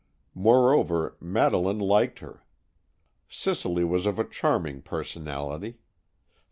[0.33, 2.43] Moreover, Madeleine liked her.
[3.29, 5.77] Cicely was of a charming personality.